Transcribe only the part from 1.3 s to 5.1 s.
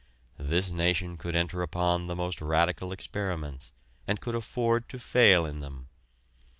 enter upon the most radical experiments and could afford to